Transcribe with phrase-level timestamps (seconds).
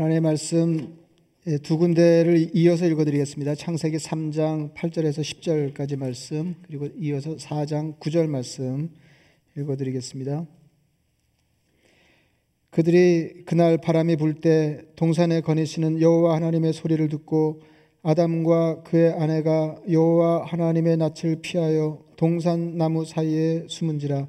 [0.00, 0.96] 하나님의 말씀
[1.46, 3.54] 예, 두 군데를 이어서 읽어드리겠습니다.
[3.54, 8.88] 창세기 3장 8절에서 10절까지 말씀 그리고 이어서 4장 9절 말씀
[9.58, 10.46] 읽어드리겠습니다.
[12.70, 17.60] 그들이 그날 바람이 불 때 동산에 거니시는 여호와 하나님의 소리를 듣고
[18.02, 24.28] 아담과 그의 아내가 여호와 하나님의 낯을 피하여 동산 나무 사이에 숨은지라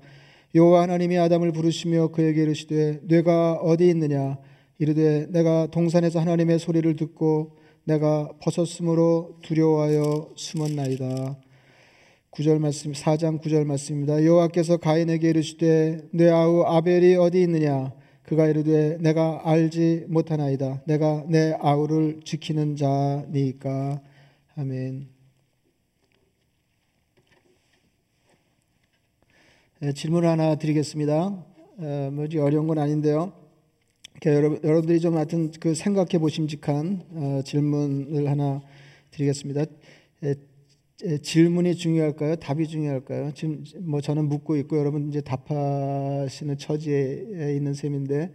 [0.54, 4.38] 여호와 하나님이 아담을 부르시며 그에게 이르시되 뇌가 어디 있느냐
[4.82, 11.38] 이르되 내가 동산에서 하나님의 소리를 듣고 내가 벗었으므로 두려워하여 숨었나이다.
[12.32, 14.26] 9절 말씀 4장 9절 말씀입니다.
[14.26, 20.82] 여호와께서 가인에게 이르시되 내 아우 아벨이 어디 있느냐 그가 이르되 내가 알지 못하나이다.
[20.88, 24.02] 내가 내 아우를 지키는 자니까
[24.56, 25.10] 아멘.
[29.82, 31.46] 네, 질문 하나 드리겠습니다.
[31.78, 33.41] 어, 뭐지 어려운 건 아닌데요.
[34.30, 38.62] 여러분들이 좀 하여튼 그 생각해 보심직한 어, 질문을 하나
[39.10, 39.66] 드리겠습니다.
[41.24, 42.36] 질문이 중요할까요?
[42.36, 43.32] 답이 중요할까요?
[43.34, 48.32] 지금 뭐 저는 묻고 있고 여러분 이제 답하시는 처지에 있는 셈인데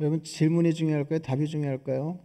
[0.00, 1.20] 여러분 질문이 중요할까요?
[1.20, 2.18] 답이 중요할까요?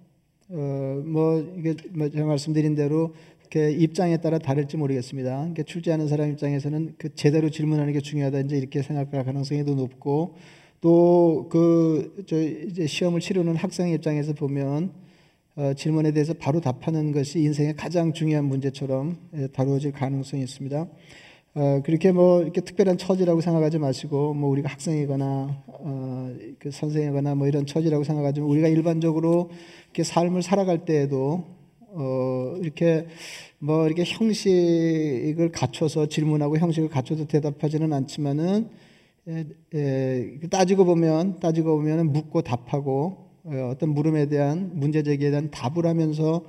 [0.49, 5.29] 어, 뭐 이게 뭐 제가 말씀드린 대로 이렇게 입장에 따라 다를지 모르겠습니다.
[5.29, 10.35] 그러니까 출제하는 사람 입장에서는 그 제대로 질문하는 게 중요하다 이제 이렇게 생각할 가능성이 더 높고
[10.85, 12.13] 또 그
[12.67, 14.91] 이제 시험을 치르는 학생의 입장에서 보면
[15.55, 20.87] 어, 질문에 대해서 바로 답하는 것이 인생의 가장 중요한 문제처럼 예, 다루어질 가능성이 있습니다.
[21.55, 27.47] 어, 그렇게 뭐 이렇게 특별한 처지라고 생각하지 마시고 뭐 우리가 학생이거나 어, 그 선생이거나 뭐
[27.47, 29.49] 이런 처지라고 생각하지 우리가 일반적으로
[29.85, 31.45] 이렇게 삶을 살아갈 때에도
[31.93, 33.07] 어, 이렇게
[33.57, 38.84] 뭐 이렇게 형식을 갖춰서 질문하고 형식을 갖춰서 대답하지는 않지만은
[39.27, 45.51] 에, 에, 따지고 보면 따지고 보면 묻고 답하고 어, 어떤 물음에 대한 문제 제기에 대한
[45.51, 46.45] 답을 하면서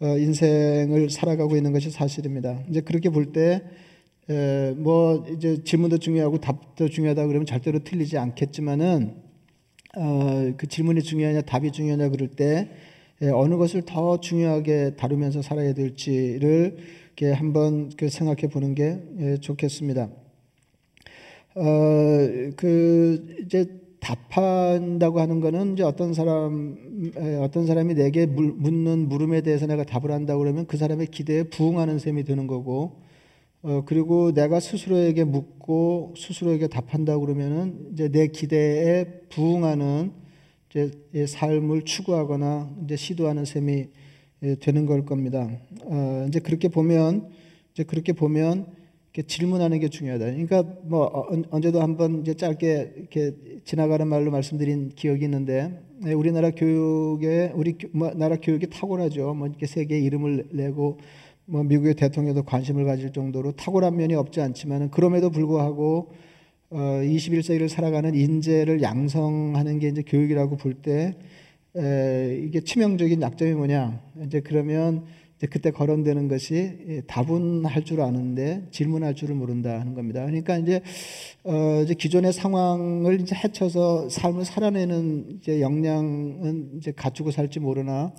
[0.00, 2.62] 어, 인생을 살아가고 있는 것이 사실입니다.
[2.68, 3.62] 이제 그렇게 볼 때
[4.76, 9.14] 뭐 이제 질문도 중요하고 답도 중요하다 그러면 절대로 틀리지 않겠지만은
[9.96, 12.70] 어, 그 질문이 중요하냐 답이 중요하냐 그럴 때
[13.32, 16.76] 어느 것을 더 중요하게 다루면서 살아야 될지를
[17.16, 20.10] 이렇게 한번 그 생각해 보는 게 좋겠습니다.
[21.56, 22.18] 어,
[22.56, 23.66] 그 이제
[23.98, 26.76] 답한다고 하는 거는 이제 어떤 사람
[27.40, 31.98] 어떤 사람이 내게 물, 묻는 물음에 대해서 내가 답을 한다고 그러면 그 사람의 기대에 부응하는
[31.98, 33.00] 셈이 되는 거고
[33.62, 40.12] 어, 그리고 내가 스스로에게 묻고 스스로에게 답한다고 그러면은 이제 내 기대에 부응하는
[40.68, 43.88] 이제 삶을 추구하거나 이제 시도하는 셈이
[44.60, 45.48] 되는 걸 겁니다.
[45.84, 47.30] 어, 이제 그렇게 보면
[47.72, 48.75] 이제 그렇게 보면
[49.22, 50.26] 질문하는 게 중요하다.
[50.26, 53.32] 그러니까 뭐 어, 언제도 한번 이제 짧게 이렇게
[53.64, 59.34] 지나가는 말로 말씀드린 기억이 있는데 네, 우리나라 교육에 우리 뭐 나라 교육이 탁월하죠.
[59.34, 60.98] 뭐 이렇게 세계 이름을 내고
[61.44, 66.12] 뭐 미국의 대통령도 관심을 가질 정도로 탁월한 면이 없지 않지만은 그럼에도 불구하고
[66.70, 71.16] 어 21세기를 살아가는 인재를 양성하는 게 이제 교육이라고 볼 때
[72.42, 74.00] 이게 치명적인 약점이 뭐냐?
[74.24, 75.04] 이제 그러면
[75.44, 76.54] 그때 거론되는 것이
[76.88, 80.24] 예, 답은 할 줄 아는데 질문할 줄을 모른다 하는 겁니다.
[80.24, 80.80] 그러니까 이제
[81.44, 88.12] 어 이제 기존의 상황을 이제 헤쳐서 삶을 살아내는 이제 역량은 이제 갖추고 살지 모르나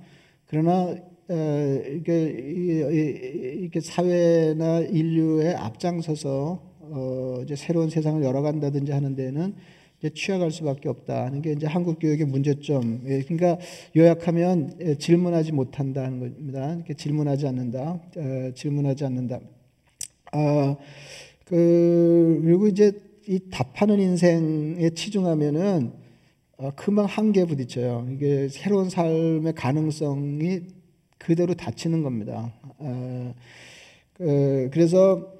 [0.45, 0.95] 그러나
[1.29, 9.55] 어 이게 이게 사회나 인류의 앞장서서 어 이제 새로운 세상을 열어간다든지 하는 데는
[9.99, 13.01] 이제 취약할 수밖에 없다는 게 이제 한국 교육의 문제점.
[13.05, 13.57] 예, 그러니까
[13.95, 16.77] 요약하면 예, 질문하지 못한다는 겁니다.
[16.95, 17.99] 질문하지 않는다.
[18.17, 19.39] 어, 질문하지 않는다.
[20.31, 20.75] 아,
[21.45, 22.91] 그 그리고 이제
[23.27, 25.93] 이 답하는 인생에 치중하면은
[26.57, 28.07] 어, 금방 한계에 부딪혀요.
[28.11, 30.61] 이게 새로운 삶의 가능성이
[31.17, 32.53] 그대로 닫히는 겁니다.
[32.77, 33.33] 어,
[34.13, 35.36] 그, 그래서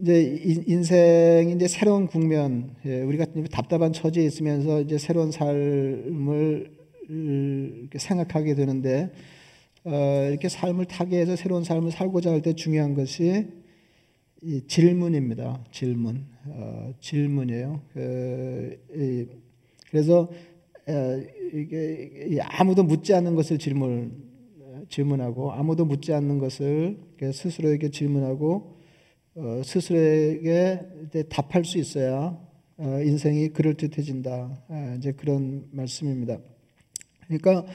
[0.00, 6.70] 이제 인생이 이제 새로운 국면, 예, 우리가 답답한 처지에 있으면서 이제 새로운 삶을
[7.96, 9.10] 생각하게 되는데,
[9.84, 13.46] 어, 이렇게 삶을 타게 해서 새로운 삶을 살고자 할 때 중요한 것이
[14.42, 15.64] 이 질문입니다.
[15.72, 17.80] 질문, 어, 질문이에요.
[17.92, 18.78] 그,
[19.90, 20.30] 그래서
[20.86, 21.22] 어,
[21.52, 24.28] 이게 아무도 묻지 않는 것을 질문
[24.88, 26.98] 질문하고 아무도 묻지 않는 것을
[27.32, 28.77] 스스로에게 질문하고 어,
[29.64, 30.80] 스스로에게
[31.28, 32.38] 답할 수 있어야
[32.76, 34.62] 어, 인생이 그럴듯해진다.
[34.68, 36.38] 아, 이제 그런 말씀입니다.
[37.26, 37.66] 그러니까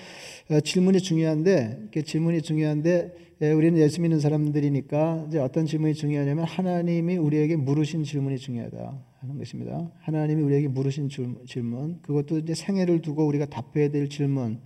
[0.49, 7.17] 어, 질문이 중요한데 질문이 중요한데 예, 우리는 예수 믿는 사람들이니까 이제 어떤 질문이 중요하냐면 하나님이
[7.17, 9.91] 우리에게 물으신 질문이 중요하다 하는 것입니다.
[9.99, 11.09] 하나님이 우리에게 물으신
[11.45, 14.61] 질문, 그것도 이제 생애를 두고 우리가 답해야 될 질문.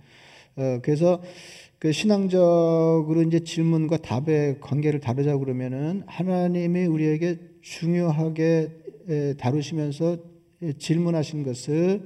[0.54, 1.20] 어, 그래서
[1.78, 8.70] 그 신앙적으로 이제 질문과 답의 관계를 다루자 그러면은 하나님이 우리에게 중요하게
[9.38, 10.16] 다루시면서
[10.78, 12.02] 질문하신 것을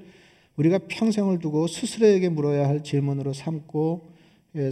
[0.57, 4.09] 우리가 평생을 두고 스스로에게 물어야 할 질문으로 삼고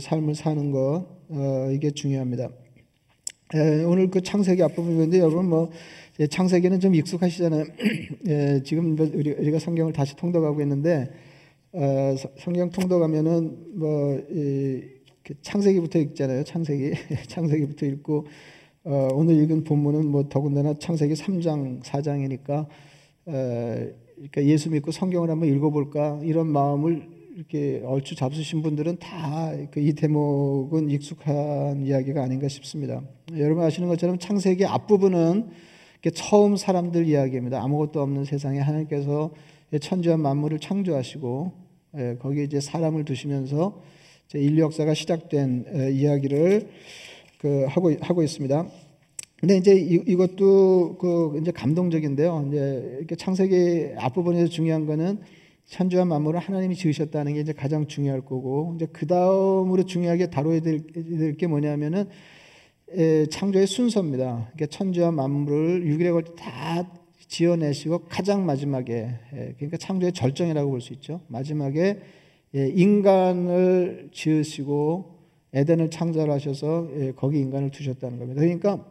[0.01, 2.51] 삶을 사는 것 어, 이게 중요합니다.
[3.87, 5.71] 오늘 그 창세기 앞부분 이는데 여러분 뭐
[6.29, 7.65] 창세기는 좀 익숙하시잖아요.
[8.65, 11.11] 지금 우리, 우리가 성경을 다시 통독하고 있는데
[11.73, 14.83] 어, 성경 통독하면은 뭐 이,
[15.23, 16.43] 그 창세기부터 읽잖아요.
[16.43, 16.95] 창세기
[17.29, 18.27] 창세기부터 읽고
[18.85, 22.67] 어, 오늘 읽은 본문은 뭐 더군다나 창세기 3장 4장이니까
[23.27, 29.95] 어, 그러니까 예수 믿고 성경을 한번 읽어볼까 이런 마음을 이렇게 얼추 잡수신 분들은 다이 그
[29.95, 33.01] 대목은 익숙한 이야기가 아닌가 싶습니다.
[33.37, 35.51] 여러분 아시는 것처럼 창세기 앞부분은
[36.15, 37.63] 처음 사람들 이야기입니다.
[37.63, 39.31] 아무것도 없는 세상에 하나님께서
[39.79, 41.53] 천지와 만물을 창조하시고
[41.97, 43.83] 예, 거기에 이제 사람을 두시면서
[44.35, 46.69] 인류 역사가 시작된 이야기를
[47.39, 48.69] 그 하고 하고 있습니다.
[49.41, 52.45] 근데 이제 이, 것도그 이제 감동적인데요.
[52.49, 55.21] 이제 이렇게 창세기 앞부분에서 중요한 거는
[55.65, 60.81] 천지와 만물을 하나님이 지으셨다는 게 이제 가장 중요할 거고 이제 그 다음으로 중요하게 다뤄야 될
[61.39, 62.07] 게 뭐냐면은
[62.93, 64.51] 에, 창조의 순서입니다.
[64.53, 66.91] 그러니까 천지와 만물을 6일에 걸쳐 다
[67.31, 71.21] 지어내시고 가장 마지막에 예, 그러니까 창조의 절정이라고 볼 수 있죠.
[71.29, 72.01] 마지막에
[72.57, 75.21] 예, 인간을 지으시고
[75.53, 78.41] 에덴을 창설하셔서 예, 거기 인간을 두셨다는 겁니다.
[78.41, 78.85] 그러니까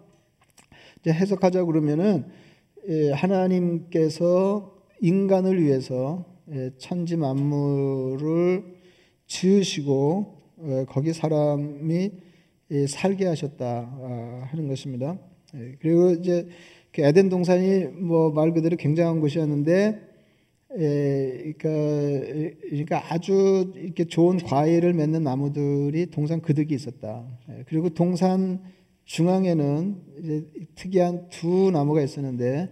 [1.02, 2.26] 이제 해석하자 그러면은
[3.14, 6.26] 하나님께서 인간을 위해서
[6.78, 8.64] 천지 만물을
[9.28, 10.38] 지으시고
[10.88, 12.12] 거기 사람이
[12.88, 15.18] 살게 하셨다 아, 하는 것입니다.
[15.80, 16.48] 그리고 이제
[16.92, 20.02] 그 에덴 동산이 뭐 말 그대로 굉장한 곳이었는데,
[20.78, 21.70] 에, 그러니까,
[22.70, 27.26] 그러니까 아주 이렇게 좋은 과일을 맺는 나무들이 동산 그득이 있었다.
[27.50, 28.62] 에, 그리고 동산
[29.06, 30.46] 중앙에는 이제
[30.76, 32.70] 특이한 두 나무가 있었는데,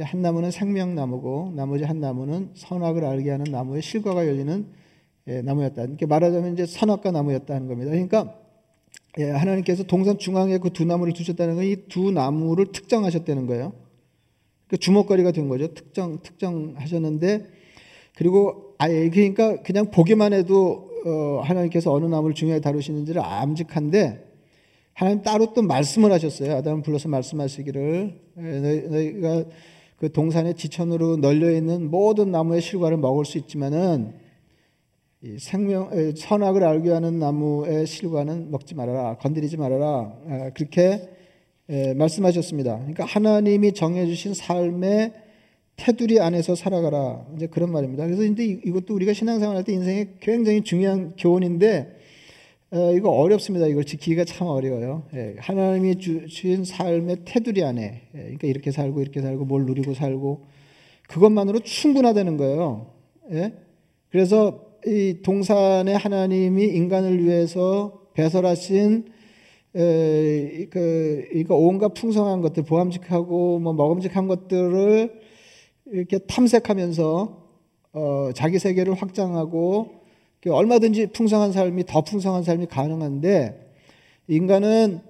[0.00, 4.66] 한 나무는 생명나무고, 나머지 한 나무는 선악을 알게 하는 나무의 실과가 열리는
[5.26, 5.82] 에, 나무였다.
[5.84, 7.90] 이렇게 말하자면 이제 선악과 나무였다는 겁니다.
[7.90, 8.39] 그러니까
[9.18, 13.72] 예, 하나님께서 동산 중앙에 그 두 나무를 두셨다는 건 이 두 나무를 특정하셨다는 거예요.
[14.68, 15.74] 그 주목거리가 된 거죠.
[15.74, 17.46] 특정 특정하셨는데
[18.16, 24.26] 그리고 아예 그러니까 그냥 보기만 해도 어, 하나님께서 어느 나무를 중요하게 다루시는지를 암직한데
[24.92, 26.56] 하나님 따로 또 말씀을 하셨어요.
[26.56, 33.38] 아담을 불러서 말씀하시기를 예, 너희, 가그 동산의 지천으로 널려 있는 모든 나무의 실과를 먹을 수
[33.38, 34.14] 있지만은
[35.38, 41.10] 생명 선악을 알게 하는 나무의 실과는 먹지 말아라 건드리지 말아라 아, 그렇게
[41.94, 42.78] 말씀하셨습니다.
[42.78, 45.12] 그러니까 하나님이 정해주신 삶의
[45.76, 48.06] 테두리 안에서 살아가라 이제 그런 말입니다.
[48.06, 51.96] 그래서 이제 이것도 우리가 신앙생활할 때 인생에 굉장히 중요한 교훈인데
[52.72, 53.66] 어, 이거 어렵습니다.
[53.66, 55.04] 이걸 지키기가 참 어려워요.
[55.38, 60.46] 하나님이 주신 삶의 테두리 안에 그러니까 이렇게 살고 이렇게 살고 뭘 누리고 살고
[61.08, 62.90] 그것만으로 충분하다는 거예요.
[64.08, 69.06] 그래서 이 동산에 하나님이 인간을 위해서 배설하신
[69.76, 75.20] 에, 그 이거 온갖 풍성한 것들 보암직하고 뭐 먹음직한 것들을
[75.86, 77.40] 이렇게 탐색하면서
[77.92, 80.00] 어, 자기 세계를 확장하고
[80.48, 83.72] 얼마든지 풍성한 삶이 더 풍성한 삶이 가능한데
[84.28, 85.00] 인간은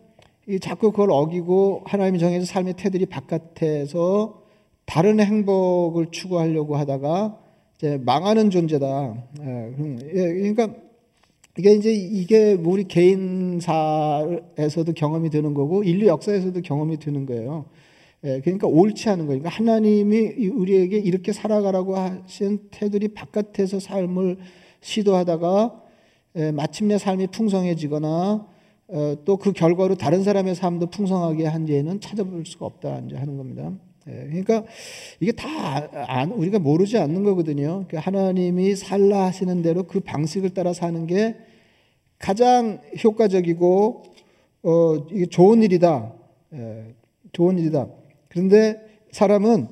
[0.48, 4.42] 이 자꾸 그걸 어기고 하나님이 정해서 삶의 태들이 바깥에서
[4.84, 7.38] 다른 행복을 추구하려고 하다가
[8.00, 9.24] 망하는 존재다.
[9.42, 9.74] 예,
[10.14, 10.74] 예, 그러니까
[11.58, 17.66] 이게 이제 이게 우리 개인사에서도 경험이 되는 거고 인류 역사에서도 경험이 되는 거예요.
[18.24, 19.40] 예, 그러니까 옳지 않은 거예요.
[19.40, 24.38] 그러니까 하나님이 우리에게 이렇게 살아가라고 하신 태들이 바깥에서 삶을
[24.80, 25.82] 시도하다가
[26.54, 28.46] 마침내 삶이 풍성해지거나
[28.92, 33.72] 어, 또그 결과로 다른 사람의 삶도 풍성하게 한 예는 찾아볼 수가 없다 이제 하는 겁니다.
[34.10, 34.64] 예, 그러니까
[35.20, 35.88] 이게 다
[36.34, 37.84] 우리가 모르지 않는 거거든요.
[37.86, 41.36] 그러니까 하나님이 살라 하시는 대로 그 방식을 따라 사는 게
[42.18, 44.02] 가장 효과적이고
[44.62, 46.12] 어, 이게 좋은 일이다.
[46.54, 46.94] 예,
[47.32, 47.88] 좋은 일이다.
[48.28, 48.80] 그런데
[49.12, 49.68] 사람은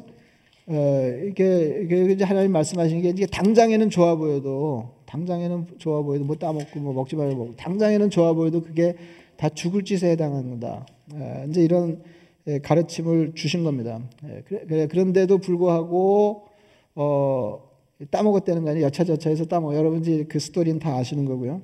[0.71, 6.81] 어, 이게, 이게 하나님 말씀하시는 게 이게 당장에는 좋아 보여도 당장에는 좋아 보여도 뭐 따먹고
[6.81, 8.95] 뭐 먹지 말고 당장에는 좋아 보여도 그게
[9.37, 10.87] 다 죽을 짓에 해당한다.
[11.15, 12.18] 예, 이제 이런 예,
[12.63, 14.01] 가르침을 주신 겁니다.
[14.25, 16.47] 예, 그런데도 불구하고
[16.95, 17.69] 어,
[18.11, 18.87] 따먹었다는 거 아니에요.
[18.87, 19.75] 여차저차해서 따먹어.
[19.77, 21.61] 여러분들이 그 스토리는 다 아시는 거고요.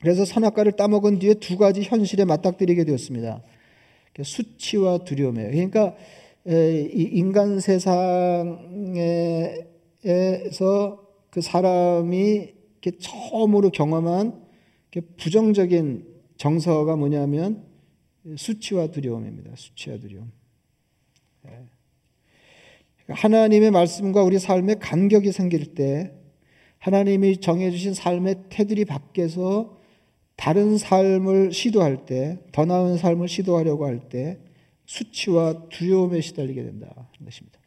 [0.00, 3.42] 그래서 선악과를 따먹은 뒤에 두 가지 현실에 맞닥뜨리게 되었습니다.
[4.22, 5.50] 수치와 두려움이에요.
[5.50, 5.94] 그러니까
[6.46, 8.56] 인간 세상에서
[11.30, 12.54] 그 사람이
[13.00, 14.40] 처음으로 경험한
[15.18, 17.67] 부정적인 정서가 뭐냐면
[18.36, 19.52] 수치와 두려움입니다.
[19.56, 20.30] 수치와 두려움.
[21.48, 21.64] 예.
[23.08, 26.12] 하나님의 말씀과 우리 삶에 간격이 생길 때
[26.78, 29.78] 하나님이 정해주신 삶의 테두리 밖에서
[30.36, 34.38] 다른 삶을 시도할 때, 더 나은 삶을 시도하려고 할 때
[34.88, 37.58] 수치와 두려움에 시달리게 된다는 것입니다.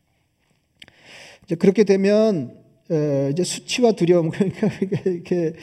[1.43, 2.58] 이제 그렇게 되면
[3.31, 4.67] 이제 수치와 두려움 그러니까
[5.05, 5.53] 이렇게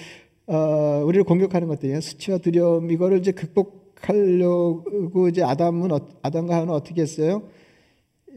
[0.47, 2.01] 어, 우리를 공격하는 것들이에요.
[2.01, 5.91] 수치와 두려움 이거를 이제 극복 하려고 이제 아담은
[6.23, 7.43] 아담과 하나는 어떻게 했어요?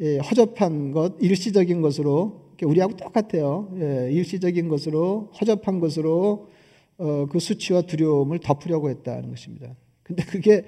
[0.02, 3.72] 예, 허접한 것, 일시적인 것으로 우리하고 똑같아요.
[3.80, 6.50] 예, 일시적인 것으로 허접한 것으로
[6.98, 9.76] 어, 그 수치와 두려움을 덮으려고 했다는 것입니다.
[10.04, 10.66] 근데 그게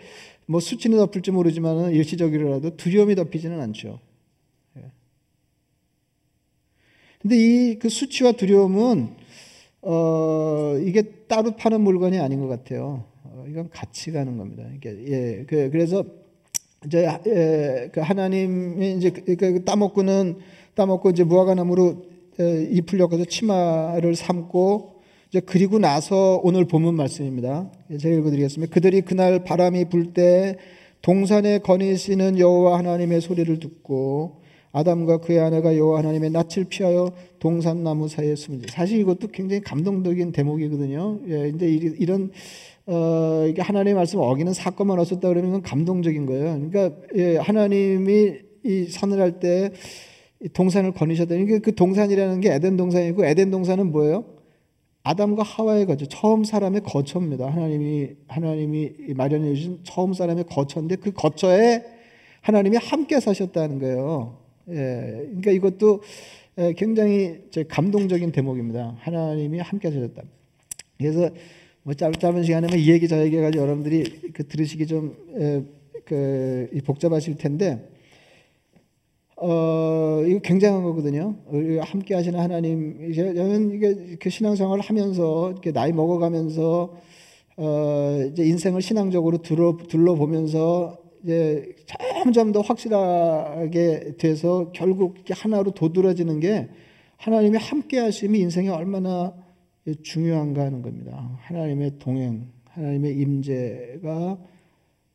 [0.47, 3.99] 뭐 수치는 덮을지 모르지만 일시적이라도 두려움이 덮이지는 않죠.
[4.77, 4.91] 예.
[7.21, 9.15] 근데 이 그 수치와 두려움은
[9.81, 13.05] 어, 이게 따로 파는 물건이 아닌 것 같아요.
[13.43, 14.63] 어, 이건 같이 가는 겁니다.
[14.75, 16.05] 이게 예, 그, 그래서
[16.85, 20.37] 이제 예, 그 하나님이 이제 그, 그 따먹고는
[20.75, 22.05] 따먹고 이제 무화과나무로
[22.39, 27.69] 예, 잎을 엮어서 치마를 삼고 이제 그리고 나서 오늘 본문 말씀입니다.
[27.91, 28.73] 예, 제가 읽어드리겠습니다.
[28.73, 30.57] 그들이 그날 바람이 불 때
[31.01, 38.07] 동산에 거니시는 여호와 하나님의 소리를 듣고 아담과 그의 아내가 여호와 하나님의 낯을 피하여 동산 나무
[38.07, 41.19] 사이에 숨은 사실 이것도 굉장히 감동적인 대목이거든요.
[41.27, 42.31] 예, 이제 이런
[42.85, 46.69] 어, 이게 하나님의 말씀 어기는 사건만 없었다 그러면 이건 감동적인 거예요.
[46.69, 48.33] 그러니까 예, 하나님이
[48.65, 49.71] 이 선을 할 때
[50.53, 54.25] 동산을 거니셨다니 그 동산이라는 게 에덴 동산이고 에덴 동산은 뭐예요?
[55.03, 57.49] 아담과 하와의 거처, 처음 사람의 거처입니다.
[57.49, 61.83] 하나님이 하나님이 마련해 주신 처음 사람의 거처인데 그 거처에
[62.41, 64.37] 하나님이 함께 사셨다는 거예요.
[64.69, 66.01] 예, 그러니까 이것도
[66.57, 68.95] 예, 굉장히 감동적인 대목입니다.
[68.99, 70.23] 하나님이 함께 하셨다.
[70.97, 71.29] 그래서
[71.83, 75.63] 뭐 짧, 짧은 시간에만 이 얘기 저 얘기 가지고 여러분들이 그 들으시기 좀 에,
[76.05, 77.89] 그 복잡하실 텐데
[79.35, 81.35] 어 이거 굉장한 거거든요.
[81.81, 86.95] 함께 하시는 하나님 저는 이게 그 신앙생활을 하면서 이렇게 나이 먹어가면서
[87.57, 91.75] 어 이제 인생을 신앙적으로 둘러 둘러보면서 이제
[92.23, 96.69] 점점 더 확실하게 돼서 결국 하나로 도드라지는 게
[97.17, 99.33] 하나님의 함께 하심이 인생에 얼마나
[100.01, 101.37] 중요한가 하는 겁니다.
[101.41, 104.37] 하나님의 동행, 하나님의 임재가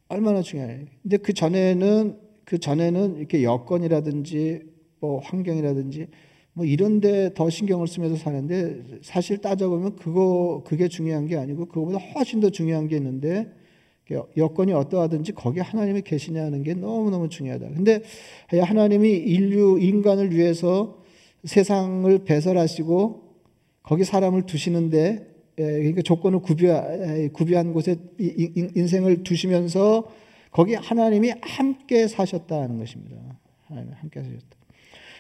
[0.08, 0.86] 얼마나 중요해.
[1.02, 4.62] 근데 그 전에는 그 전에는 이렇게 여건이라든지
[5.00, 6.08] 뭐 환경이라든지
[6.54, 12.40] 뭐 이런데 더 신경을 쓰면서 사는데 사실 따져보면 그거 그게 중요한 게 아니고 그거보다 훨씬
[12.40, 13.52] 더 중요한 게 있는데
[14.36, 17.68] 여건이 어떠하든지 거기에 하나님이 계시냐는 게 너무너무 중요하다.
[17.68, 18.02] 근데
[18.50, 21.02] 하나님이 인류, 인간을 위해서
[21.44, 23.27] 세상을 배설하시고
[23.88, 25.26] 거기 사람을 두시는데
[25.56, 30.04] 그러니까 조건을 구비한, 곳에 인생을 두시면서
[30.50, 33.16] 거기 하나님이 함께 사셨다는 것입니다.
[33.64, 34.58] 하나님 함께 사셨다.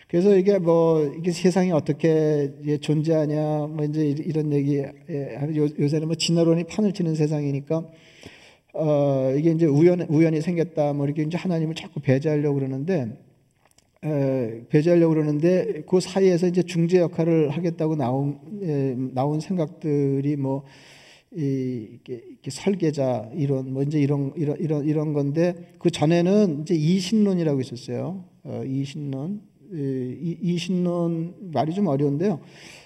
[0.06, 4.82] 그래서 이게 뭐 이게 세상이 어떻게 존재하냐 뭐 이제 이런 얘기
[5.78, 7.84] 요새는 뭐 진화론이 판을 치는 세상이니까
[8.74, 13.08] 어, 이게 이제 우연, 우연히 생겼다, 뭐 이렇게 이제 하나님을 자꾸 배제하려고 그러는데,
[14.04, 20.64] 에, 배제하려고 그러는데, 그 사이에서 이제 중재 역할을 하겠다고 나온, 에, 나온 생각들이 뭐,
[21.36, 26.74] 이, 이렇게, 이렇게 설계자 이론, 뭐 이제 이런, 이런, 이런, 이런 건데, 그 전에는 이제
[26.74, 28.24] 이신론이라고 있었어요.
[28.44, 29.42] 어, 이신론.
[29.70, 32.40] 이, 이신론 말이 좀 어려운데요.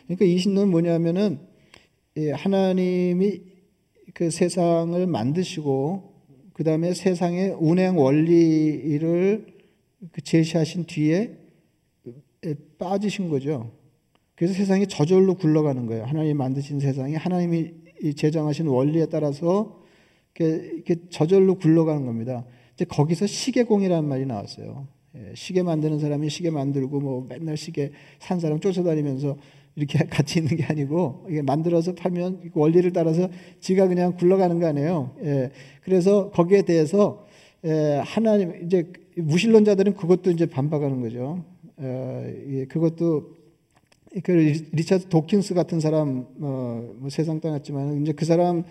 [0.07, 1.39] 그러니까 이신론 뭐냐면은,
[2.35, 3.41] 하나님이
[4.13, 6.13] 그 세상을 만드시고
[6.53, 9.52] 그 다음에 세상의 운행 원리를 그
[10.23, 11.37] 제시하신 뒤에
[12.79, 13.71] 빠지신 거죠.
[14.35, 16.05] 그래서 세상이 저절로 굴러가는 거예요.
[16.05, 17.73] 하나님 만드신 세상이 하나님이
[18.17, 19.81] 제정하신 원리에 따라서
[20.39, 22.45] 이렇게, 저절로 굴러가는 겁니다.
[22.75, 24.89] 이제 거기서 시계공이라는 말이 나왔어요.
[25.15, 29.37] 예, 시계 만드는 사람이 시계 만들고 뭐 맨날 시계 산 사람 쫓아다니면서
[29.77, 33.29] 이렇게 같이 있는 게 아니고 이게 만들어서 팔면 원리를 따라서
[33.61, 35.15] 지가 그냥 굴러가는 거 아니에요.
[35.25, 35.51] 예.
[35.83, 37.27] 그래서 거기에 대해서
[37.65, 41.45] 예, 하나님 이제 무신론자들은 그것도 이제 반박하는 거죠.
[41.81, 43.35] 예, 예, 그것도
[44.23, 44.33] 그
[44.73, 48.65] 리차드 도킨스 같은 사람 어, 뭐 세상 떠났지만 이제 그 사람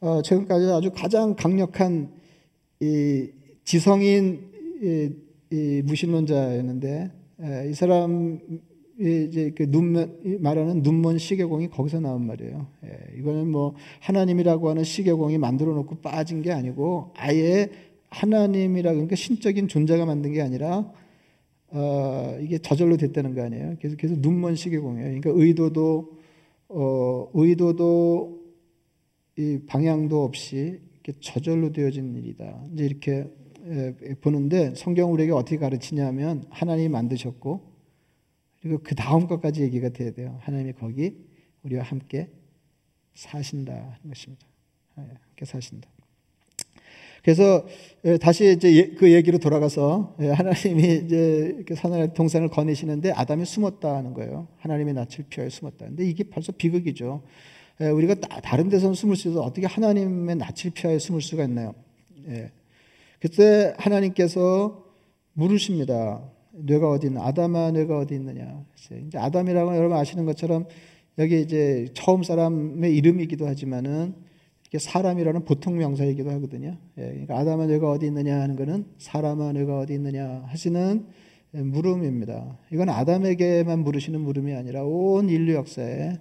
[0.00, 2.10] 어, 최근까지 아주 가장 강력한
[2.80, 3.30] 이
[3.64, 5.10] 지성인 이,
[5.50, 7.10] 이 무신론자였는데
[7.42, 8.38] 예, 이 사람
[9.00, 12.66] 이제 그 눈먼 말하는 눈먼 시계공이 거기서 나온 말이에요.
[12.84, 17.70] 예, 이거는 뭐 하나님이라고 하는 시계공이 만들어 놓고 빠진 게 아니고 아예
[18.14, 20.92] 하나님이라 그러니까 신적인 존재가 만든 게 아니라
[21.68, 23.76] 어, 이게 저절로 됐다는 거 아니에요.
[23.78, 25.20] 그래서 계속 눈먼 시계공이에요.
[25.20, 26.18] 그러니까 의도도
[26.68, 28.44] 어, 의도도
[29.36, 32.66] 이 방향도 없이 이렇게 저절로 되어진 일이다.
[32.72, 33.26] 이제 이렇게
[34.20, 37.72] 보는데 성경 우리에게 어떻게 가르치냐면 하나님이 만드셨고
[38.60, 40.38] 그리고 그 다음 것까지 얘기가 돼야 돼요.
[40.42, 41.16] 하나님이 거기
[41.64, 42.30] 우리와 함께
[43.14, 44.46] 사신다 하는 것입니다.
[44.98, 45.93] 예, 함께 사신다.
[47.24, 47.66] 그래서
[48.04, 54.12] 예, 다시 이제 예, 그 얘기로 돌아가서 하나님이 이제 선을 동산을 거내시는데 아담이 숨었다 는
[54.12, 54.46] 거예요.
[54.58, 55.86] 하나님의 낯을 피하여 숨었다.
[55.86, 57.22] 근데 이게 벌써 비극이죠.
[57.80, 61.74] 우리가 다른 데서는 숨을 수 있어 어떻게 하나님의 낯을 피하여 숨을 수가 있나요?
[63.20, 64.84] 그때 하나님께서
[65.32, 66.22] 물으십니다.
[66.52, 67.24] 뇌가 어디 있나?
[67.24, 68.62] 아담아 뇌가 어디 있느냐?
[69.06, 70.66] 이제 아담이라고 여러분 아시는 것처럼
[71.18, 74.14] 여기 이제 처음 사람의 이름이기도 하지만은
[74.74, 76.76] 이게 사람이라는 보통 명사이기도 하거든요.
[76.98, 81.06] 예, 그러니까 아담아 뇌가 어디 있느냐 하는 것은 사람아 뇌가 어디 있느냐 하시는
[81.52, 82.58] 물음입니다.
[82.72, 86.18] 이건 아담에게만 물으시는 물음이 아니라 온 인류 역사에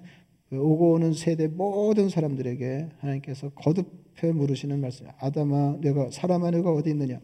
[0.52, 5.08] 오고 오는 세대 모든 사람들에게 하나님께서 거듭해 물으시는 말씀.
[5.18, 7.20] 아담아 내가 사람아 내가 어디 있느냐?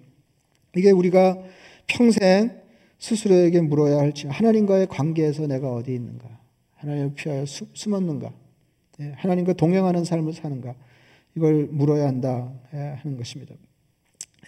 [0.75, 1.37] 이게 우리가
[1.85, 2.59] 평생
[2.97, 6.27] 스스로에게 물어야 할지 하나님과의 관계에서 내가 어디 있는가?
[6.77, 8.33] 하나님을 피하여 수, 숨었는가?
[9.01, 10.73] 예, 하나님과 동행하는 삶을 사는가?
[11.35, 13.55] 이걸 물어야 한다 예, 하는 것입니다.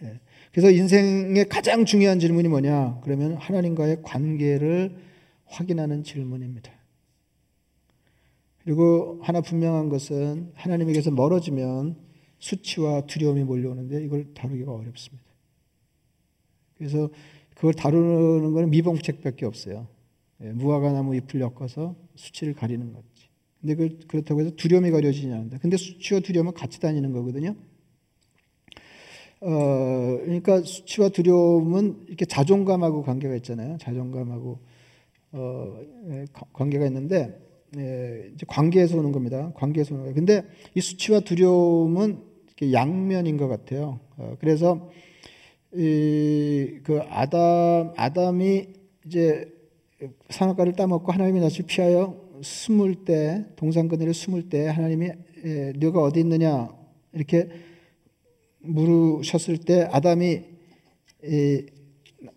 [0.04, 0.20] 예,
[0.52, 3.00] 그래서 인생의 가장 중요한 질문이 뭐냐?
[3.04, 4.98] 그러면 하나님과의 관계를
[5.46, 6.72] 확인하는 질문입니다.
[8.64, 11.96] 그리고 하나 분명한 것은 하나님에게서 멀어지면
[12.40, 15.24] 수치와 두려움이 몰려오는데 이걸 다루기가 어렵습니다.
[16.78, 17.10] 그래서
[17.56, 19.88] 그걸 다루는 것은 미봉책밖에 없어요.
[20.44, 23.11] 예, 무화과 나무 잎을 엮어서 수치를 가리는 거지.
[23.62, 25.60] 근데 그, 그렇다고 해서 두려움이 가려지지 않는다.
[25.60, 27.56] 근데 수치와 두려움은 같이 다니는 거거든요.
[29.42, 33.78] 어, 그러니까 수치와 두려움은 이렇게 자존감하고 관계가 있잖아요.
[33.80, 34.60] 자존감하고
[35.34, 37.40] 어, 예, 관계가 있는데
[37.78, 39.52] 예, 이제 관계에서 오는 겁니다.
[39.56, 40.16] 관계에서 오는 거예요.
[40.16, 40.44] 근데
[40.76, 42.20] 이 수치와 두려움은
[42.74, 44.00] 양면인 것 같아요.
[44.18, 44.90] 어, 그래서
[45.74, 48.68] 이 그 아담 아담이
[49.06, 49.52] 이제
[50.30, 55.12] 산악과를 따먹고 하나님의 낯을 피하여 숨을 때 동산 그늘에 숨을 때 하나님이
[55.46, 56.70] 에, 너가 어디 있느냐
[57.14, 57.50] 이렇게
[58.60, 60.42] 물으셨을 때 아담이
[61.24, 61.66] 이,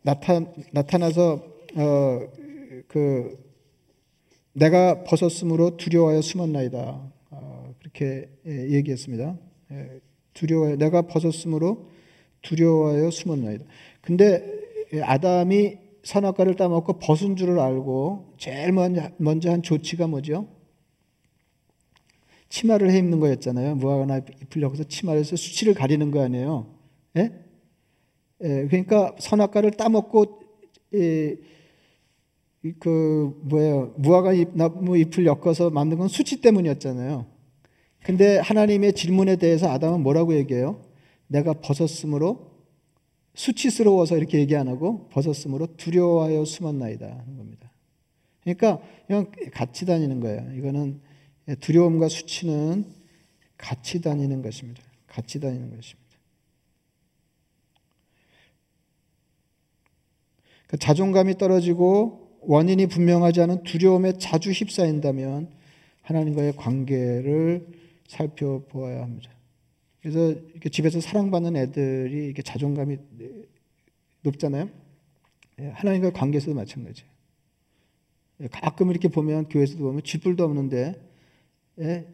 [0.02, 0.40] 나타
[0.72, 2.44] 나타나서 어
[2.88, 3.36] 그
[4.52, 9.36] 내가 벗었으므로 두려워하여 숨었나이다 어, 그렇게 예, 얘기했습니다.
[9.72, 10.00] 예,
[10.32, 11.88] 두려워 내가 벗었으므로
[12.42, 13.64] 두려워하여 숨었나이다.
[14.00, 14.44] 근데
[15.02, 20.48] 아담이 선악과를 따먹고 벗은 줄을 알고 제일 먼저, 한 조치가 뭐죠?
[22.48, 23.74] 치마를 해 입는 거였잖아요.
[23.76, 26.74] 무화과나 잎을 엮어서 치마를 해서 수치를 가리는 거 아니에요.
[27.16, 27.32] 예?
[28.42, 30.40] 예, 그러니까 선악과를 따먹고
[30.94, 31.36] 예,
[32.78, 33.94] 그 뭐예요?
[33.96, 37.26] 무화과 잎, 나무 잎을 엮어서 만든 건 수치 때문이었잖아요.
[38.04, 40.82] 근데 하나님의 질문에 대해서 아담은 뭐라고 얘기해요?
[41.26, 42.53] 내가 벗었으므로
[43.34, 47.70] 수치스러워서 이렇게 얘기 안 하고 벗었으므로 두려워하여 숨었나이다 하는 겁니다.
[48.42, 50.52] 그러니까 그냥 같이 다니는 거예요.
[50.54, 51.00] 이거는
[51.60, 52.84] 두려움과 수치는
[53.56, 54.82] 같이 다니는 것입니다.
[55.06, 56.04] 같이 다니는 것입니다.
[60.66, 65.50] 그러니까 자존감이 떨어지고 원인이 분명하지 않은 두려움에 자주 휩싸인다면
[66.02, 67.66] 하나님과의 관계를
[68.06, 69.30] 살펴보아야 합니다.
[70.04, 72.98] 그래서 이렇게 집에서 사랑받는 애들이 이렇게 자존감이
[74.20, 74.68] 높잖아요.
[75.60, 77.10] 예, 하나님과 관계에서도 마찬가지예요.
[78.40, 81.00] 예, 가끔 이렇게 보면 교회에서도 보면 쥐뿔도 없는데
[81.80, 82.06] 예,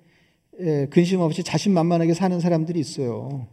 [0.61, 3.49] 예, 근심 없이 자신만만하게 사는 사람들이 있어요.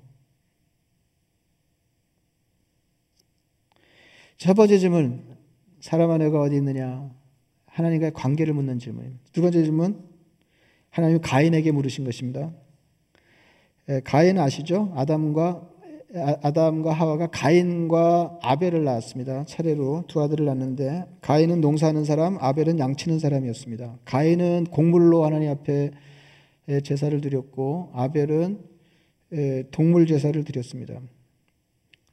[4.38, 5.36] 첫 번째 질문,
[5.80, 7.10] 사람 안에가 어디 있느냐?
[7.66, 9.24] 하나님과의 관계를 묻는 질문입니다.
[9.32, 10.08] 두 번째 질문,
[10.92, 12.54] 하나님 가인에게 물으신 것입니다.
[13.90, 14.92] 예, 가인 아시죠?
[14.96, 15.70] 아담과
[16.16, 19.46] 아, 아담과 하와가 가인과 아벨을 낳았습니다.
[19.46, 24.00] 차례로 두 아들을 낳는데 가인은 농사하는 사람, 아벨은 양치는 사람이었습니다.
[24.06, 25.92] 가인은 곡물로 하나님 앞에
[26.70, 28.60] 예, 제사를 드렸고 아벨은
[29.34, 31.00] 예, 동물 제사를 드렸습니다.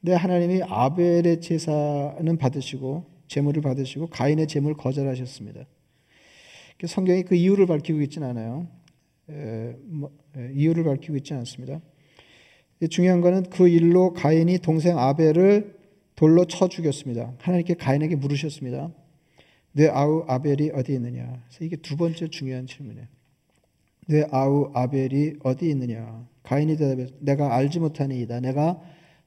[0.00, 5.64] 근데 하나님이 아벨의 제사는 받으시고 제물을 받으시고 가인의 제물을 거절하셨습니다.
[6.87, 8.66] 성경이 그 이유를 밝히고 있지는 않아요.
[9.26, 10.10] 뭐,
[10.52, 11.80] 이유를 밝히고 있지 않습니다.
[12.90, 15.76] 중요한 것은 그 일로 가인이 동생 아벨을
[16.16, 17.34] 돌로 쳐 죽였습니다.
[17.38, 18.92] 하나님께 가인에게 물으셨습니다.
[19.72, 21.42] 내 아우 아벨이 어디 있느냐?
[21.60, 23.06] 이게 두 번째 중요한 질문이에요.
[24.06, 26.28] 내 아우 아벨이 어디 있느냐?
[26.42, 28.40] 가인이 대답해 내가 알지 못하니이다.
[28.40, 28.80] 내가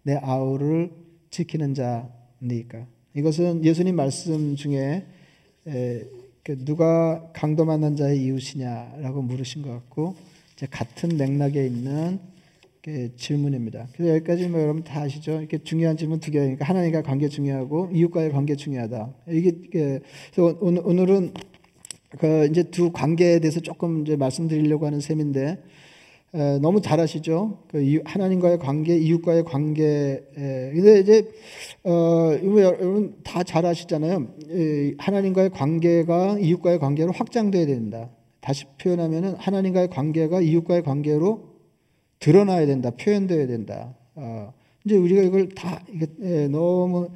[0.03, 0.91] 내 아우를
[1.31, 2.88] 지키는 자니까.
[3.13, 5.05] 이것은 예수님 말씀 중에
[5.63, 10.15] 그 누가 강도 만난 자의 이웃이냐라고 물으신 것 같고
[10.71, 12.19] 같은 맥락에 있는
[13.17, 13.88] 질문입니다.
[13.93, 15.39] 그래서 여기까지 뭐 여러분 다 아시죠?
[15.39, 19.13] 이렇게 중요한 질문 두 개니까 하나님과 관계 중요하고 이웃과의 관계 중요하다.
[19.29, 21.33] 이게 그래서 오늘은
[22.17, 25.57] 그 이제 두 관계에 대해서 조금 이제 말씀드리려고 하는 셈인데 에,
[26.62, 27.63] 너무 잘 아시죠?
[27.67, 30.23] 그 하나님과의 관계, 이웃과의 관계.
[30.38, 31.32] 에, 근데 이제
[31.84, 34.28] 어, 여러분 다 잘 아시잖아요.
[34.52, 38.10] 에, 하나님과의 관계가 이웃과의 관계로 확장돼야 된다.
[38.41, 41.56] 다시 표현하면은 하나님과의 관계가 이웃과의 관계로
[42.19, 43.95] 드러나야 된다, 표현되어야 된다.
[44.15, 44.54] 어,
[44.86, 45.82] 이제 우리가 이걸 다
[46.52, 47.10] 너무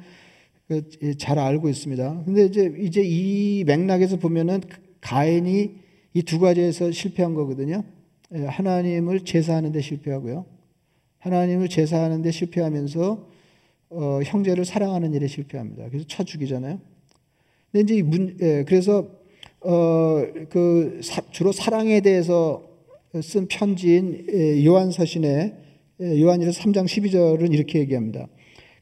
[0.68, 2.22] 그, 예, 잘 알고 있습니다.
[2.24, 4.60] 근데 이제 이제 이 맥락에서 보면은
[5.00, 5.82] 가인이
[6.14, 7.84] 이 두 가지에서 실패한 거거든요.
[8.34, 10.46] 예, 하나님을 제사하는 데 실패하고요.
[11.18, 13.28] 하나님을 제사하는 데 실패하면서
[13.90, 15.88] 어, 형제를 사랑하는 일에 실패합니다.
[15.88, 16.80] 그래서 쳐 죽이잖아요.
[17.70, 19.06] 근데 이제 문, 예, 그래서
[19.60, 22.64] 어, 그 사, 주로 사랑에 대해서
[23.22, 25.54] 쓴 편지인 요한 서신의
[26.00, 28.26] 요한일서 3장 12절은 이렇게 얘기합니다.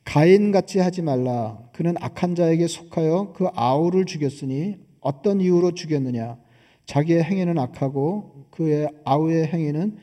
[0.05, 1.59] 가인같이 하지 말라.
[1.73, 6.39] 그는 악한 자에게 속하여 그 아우를 죽였으니 어떤 이유로 죽였느냐?
[6.87, 9.97] 자기의 행위는 악하고 그의 아우의 행위는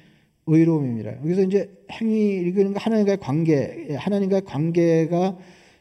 [0.47, 1.17] 의로움입니다.
[1.17, 5.37] 여기서 이제 행위 이거는 하나님과의 관계, 하나님과의 관계가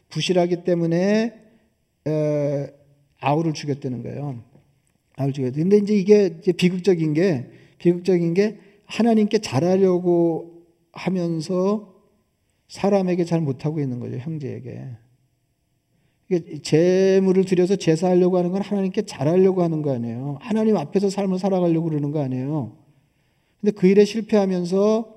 [0.09, 1.33] 부실하기 때문에
[3.19, 4.43] 아우를 죽였다는 거예요.
[5.15, 5.55] 아우를 죽였다.
[5.55, 10.61] 근데 이제 이게 이제 비극적인 게 비극적인 게 하나님께 잘하려고
[10.91, 11.95] 하면서
[12.67, 14.85] 사람에게 잘 못하고 있는 거죠, 형제에게.
[16.61, 20.37] 재물을 들여서 제사하려고 하는 건 하나님께 잘하려고 하는 거 아니에요.
[20.41, 22.75] 하나님 앞에서 삶을 살아가려고 그러는 거 아니에요.
[23.61, 25.15] 근데 그 일에 실패하면서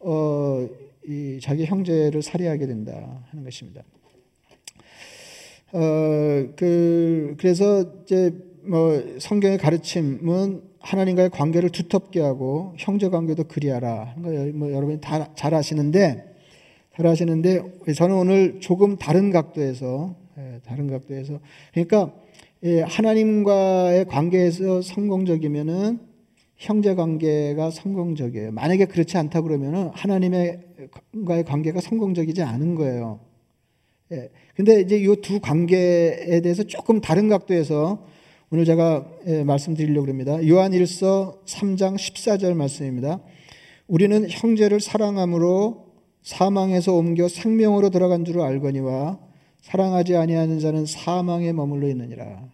[0.00, 0.68] 어,
[1.06, 3.82] 이 자기 형제를 살해하게 된다 하는 것입니다.
[5.72, 5.80] 어,
[6.56, 14.14] 그 그래서 이제 뭐 성경의 가르침은 하나님과의 관계를 두텁게 하고 형제 관계도 그리하라.
[14.18, 16.24] 뭐 여러분이 다 잘 아시는데
[16.96, 17.62] 잘 아시는데
[17.96, 20.27] 저는 오늘 조금 다른 각도에서 예,
[20.64, 21.40] 다른 각도에서
[21.72, 22.12] 그러니까
[22.64, 26.00] 예, 하나님과의 관계에서 성공적이면은
[26.56, 28.50] 형제 관계가 성공적이에요.
[28.50, 33.20] 만약에 그렇지 않다 그러면은 하나님과의 관계가 성공적이지 않은 거예요.
[34.12, 34.30] 예.
[34.56, 38.04] 근데 이제 이 두 관계에 대해서 조금 다른 각도에서
[38.50, 40.44] 오늘 제가 예, 말씀드리려고 합니다.
[40.48, 43.20] 요한 1서 3장 14절 말씀입니다.
[43.86, 45.86] 우리는 형제를 사랑함으로
[46.22, 49.27] 사망에서 옮겨 생명으로 들어간 줄을 알거니와
[49.60, 52.48] 사랑하지 아니하는 자는 사망에 머물러 있느니라.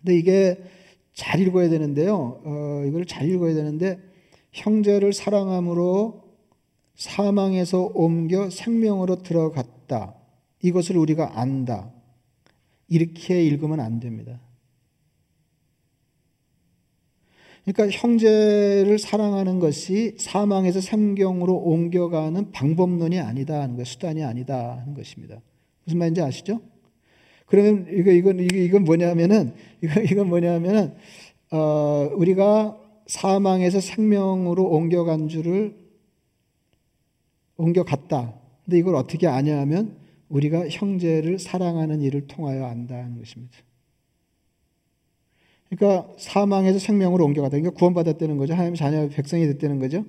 [0.00, 0.62] 근데 이게
[1.12, 2.40] 잘 읽어야 되는데요.
[2.44, 3.98] 어, 이걸 잘 읽어야 되는데
[4.52, 6.24] 형제를 사랑함으로
[6.96, 10.14] 사망에서 옮겨 생명으로 들어갔다.
[10.62, 11.92] 이것을 우리가 안다.
[12.88, 14.40] 이렇게 읽으면 안 됩니다.
[17.64, 25.40] 그러니까 형제를 사랑하는 것이 사망에서 생경으로 옮겨가는 방법론이 아니다 하는 거 수단이 아니다 하는 것입니다.
[25.84, 26.60] 무슨 말인지 아시죠?
[27.46, 30.94] 그러면 이거 이건 이건 뭐냐면은 이거 이건 뭐냐면은
[31.50, 35.76] 어, 우리가 사망에서 생명으로 옮겨간 줄을
[37.56, 38.34] 옮겨갔다.
[38.64, 39.96] 근데 이걸 어떻게 아냐 하면
[40.28, 43.58] 우리가 형제를 사랑하는 일을 통하여 안다는 것입니다.
[45.68, 47.58] 그러니까 사망에서 생명으로 옮겨가다.
[47.58, 48.54] 그러니까 구원받았다는 거죠.
[48.54, 50.04] 하나님 자녀 백성이 됐다는 거죠.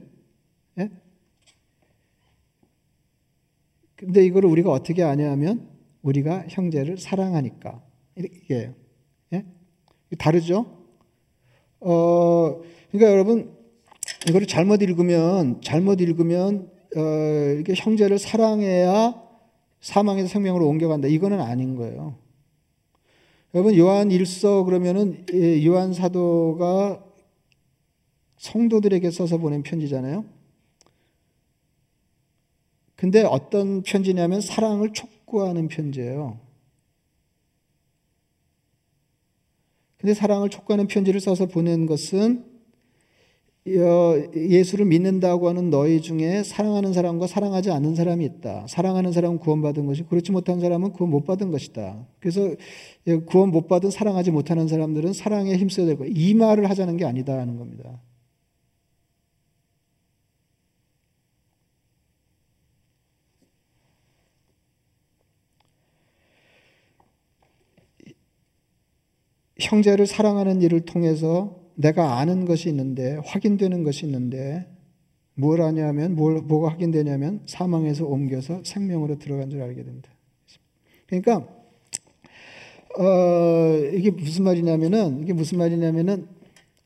[0.79, 0.89] 예?
[3.95, 5.67] 근데 이거를 우리가 어떻게 아냐면
[6.01, 7.81] 우리가 형제를 사랑하니까
[8.17, 8.71] 이게
[9.33, 9.45] 예?
[10.17, 10.65] 다르죠.
[11.79, 13.55] 어, 그러니까 여러분
[14.27, 16.99] 이거를 잘못 읽으면 잘못 읽으면 어,
[17.55, 19.21] 이렇게 형제를 사랑해야
[19.81, 21.07] 사망에서 생명으로 옮겨간다.
[21.07, 22.17] 이거는 아닌 거예요.
[23.53, 25.25] 여러분 요한 1서 그러면은
[25.63, 27.03] 요한 사도가
[28.37, 30.25] 성도들에게 써서 보낸 편지잖아요.
[32.95, 36.39] 근데 어떤 편지냐면 사랑을 촉구하는 편지예요.
[39.97, 42.45] 근데 사랑을 촉구하는 편지를 써서 보낸 것은
[43.67, 48.67] 예수를 믿는다고 하는 너희 중에 사랑하는 사람과 사랑하지 않는 사람이 있다.
[48.67, 52.05] 사랑하는 사람은 구원받은 것이 그렇지 못한 사람은 구원 못 받은 것이다.
[52.19, 52.53] 그래서
[53.25, 56.09] 구원 못 받은 사랑하지 못하는 사람들은 사랑에 힘써야 될 거야.
[56.13, 57.99] 이 말을 하자는 게 아니다 하는 겁니다.
[69.59, 74.67] 형제를 사랑하는 일을 통해서 내가 아는 것이 있는데 확인되는 것이 있는데
[75.35, 80.09] 뭘 하냐면 뭘 뭐가 확인되냐면 사망에서 옮겨서 생명으로 들어간 줄 알게 된다.
[81.07, 81.47] 그러니까
[82.97, 86.27] 어, 이게 무슨 말이냐면은 이게 무슨 말이냐면은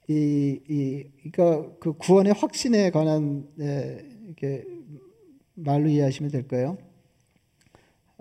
[0.08, 4.66] 이, 이 그러니까 그 구원의 확신에 관한 예, 이렇게
[5.54, 6.78] 말로 이해하시면 될 거예요.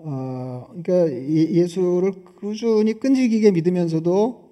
[0.01, 4.49] 어, 그러니까 예수를 꾸준히 끈질기게 믿으면서도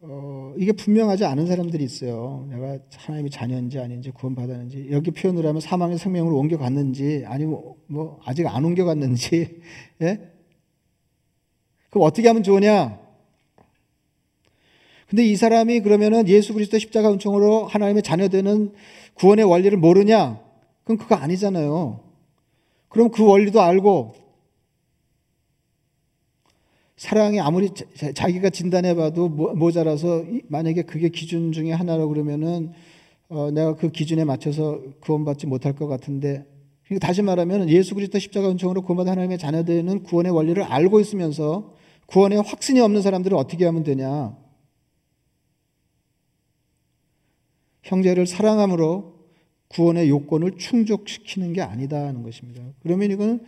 [0.00, 2.46] 어, 이게 분명하지 않은 사람들이 있어요.
[2.50, 8.64] 내가 하나님의 자녀인지 아닌지 구원받았는지 여기 표현을 하면 사망의 생명으로 옮겨갔는지 아니면 뭐 아직 안
[8.64, 9.60] 옮겨갔는지
[10.02, 10.30] 예?
[11.90, 13.00] 그럼 어떻게 하면 좋으냐?
[15.08, 18.72] 근데 이 사람이 그러면은 예수 그리스도 십자가 은총으로 하나님의 자녀 되는
[19.14, 20.42] 구원의 원리를 모르냐?
[20.84, 22.03] 그럼 그거 아니잖아요.
[22.94, 24.14] 그럼 그 원리도 알고
[26.96, 27.70] 사랑이 아무리
[28.14, 32.72] 자기가 진단해봐도 모자라서 만약에 그게 기준 중에 하나라고 그러면은
[33.28, 36.46] 어, 내가 그 기준에 맞춰서 구원받지 못할 것 같은데
[37.00, 41.74] 다시 말하면 예수 그리스도 십자가 은총으로 구원받은 하나님의 자녀되는 구원의 원리를 알고 있으면서
[42.06, 44.36] 구원에 확신이 없는 사람들은 어떻게 하면 되냐?
[47.82, 49.13] 형제를 사랑함으로
[49.74, 52.62] 구원의 요건을 충족시키는 게 아니다 는 것입니다.
[52.82, 53.46] 그러면 이건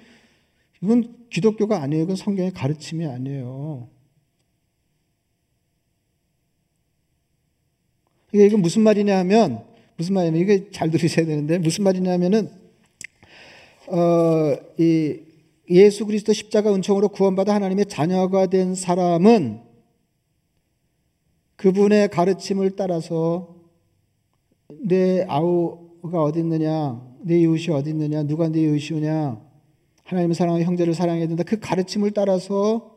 [0.83, 2.05] 이건 기독교가 아니에요.
[2.05, 3.89] 이건 성경의 가르침이 아니에요.
[8.33, 9.65] 이게 이건 무슨 말이냐 하면
[9.97, 12.51] 무슨 말이냐면 이게 잘 들으셔야 되는데 무슨 말이냐면은
[13.89, 15.21] 어 이
[15.71, 19.63] 예수 그리스도 십자가 은총으로 구원받아 하나님의 자녀가 된 사람은
[21.57, 23.57] 그분의 가르침을 따라서
[24.69, 29.41] 내 아우 가 어디 있느냐, 내 이웃이 어디 있느냐, 누가 내 이웃이냐,
[30.05, 31.43] 하나님을 사랑하고 형제를 사랑해야 된다.
[31.45, 32.97] 그 가르침을 따라서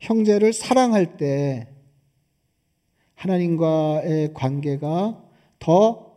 [0.00, 1.68] 형제를 사랑할 때
[3.14, 5.24] 하나님과의 관계가
[5.58, 6.14] 더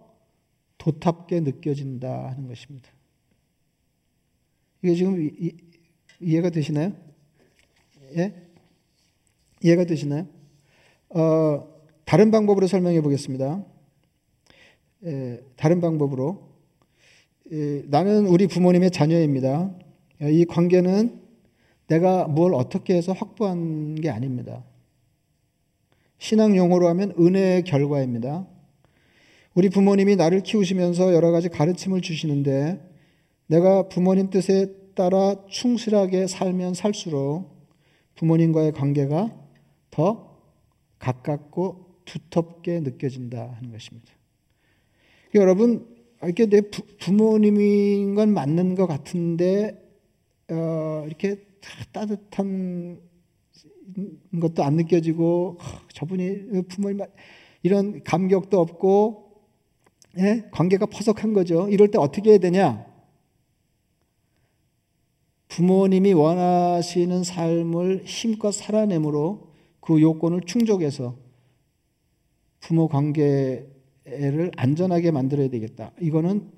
[0.77, 2.89] 도탑게 느껴진다 하는 것입니다.
[4.83, 5.29] 이게 지금
[6.19, 6.93] 이해가 되시나요?
[8.17, 8.33] 예?
[9.63, 10.27] 이해가 되시나요?
[11.09, 11.67] 어,
[12.05, 13.63] 다른 방법으로 설명해 보겠습니다.
[15.05, 16.49] 예, 다른 방법으로
[17.51, 19.71] 예, 나는 우리 부모님의 자녀입니다.
[20.21, 21.19] 이 관계는
[21.87, 24.63] 내가 뭘 어떻게 해서 확보한 게 아닙니다.
[26.19, 28.47] 신앙 용어로 하면 은혜의 결과입니다.
[29.55, 32.79] 우리 부모님이 나를 키우시면서 여러 가지 가르침을 주시는데
[33.47, 37.49] 내가 부모님 뜻에 따라 충실하게 살면 살수록
[38.15, 39.35] 부모님과의 관계가
[39.89, 40.37] 더
[40.99, 44.20] 가깝고 두텁게 느껴진다 하는 것입니다.
[45.35, 45.87] 여러분,
[46.23, 49.81] 이렇게 내 부, 모님인 건 맞는 것 같은데,
[50.49, 51.45] 어, 이렇게
[51.91, 52.99] 따뜻한
[54.39, 55.57] 것도 안 느껴지고,
[55.93, 57.05] 저분이 부모님,
[57.63, 59.31] 이런 감격도 없고,
[60.17, 60.45] 예?
[60.51, 61.69] 관계가 퍼석한 거죠.
[61.69, 62.85] 이럴 때 어떻게 해야 되냐?
[65.47, 71.15] 부모님이 원하시는 삶을 힘껏 살아내므로 그 요건을 충족해서
[72.59, 73.67] 부모 관계
[74.03, 75.91] 를 안전하게 만들어야 되겠다.
[76.01, 76.49] 이거는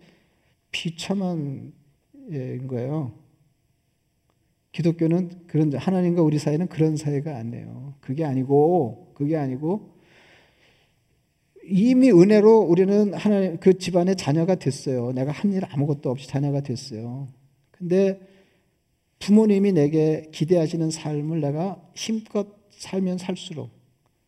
[0.72, 1.74] 비참한
[2.68, 3.12] 거예요.
[4.72, 7.96] 기독교는 그런 하나님과 우리 사이는 그런 사이가 아니에요.
[8.00, 9.94] 그게 아니고 그게 아니고
[11.66, 15.12] 이미 은혜로 우리는 하나님 그 집안의 자녀가 됐어요.
[15.12, 17.28] 내가 한 일 아무것도 없이 자녀가 됐어요.
[17.72, 18.20] 근데
[19.20, 23.70] 부모님이 내게 기대하시는 삶을 내가 힘껏 살면 살수록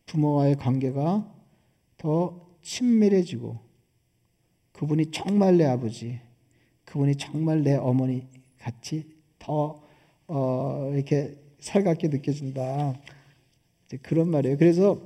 [0.06, 1.34] 부모와의 관계가
[1.98, 3.58] 더 친밀해지고
[4.72, 6.18] 그분이 정말 내 아버지,
[6.84, 8.26] 그분이 정말 내 어머니
[8.58, 9.04] 같이
[9.38, 9.82] 더
[10.26, 13.00] 어, 이렇게 살갑게 느껴진다.
[14.02, 14.58] 그런 말이에요.
[14.58, 15.00] 그래서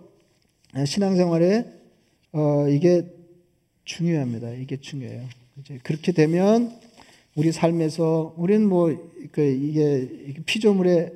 [0.86, 1.70] 신앙생활에
[2.32, 3.06] 어, 이게
[3.84, 4.52] 중요합니다.
[4.52, 5.28] 이게 중요해요.
[5.60, 6.80] 이제 그렇게 되면
[7.36, 11.12] 우리 삶에서 우리는 뭐 그 이게 피조물의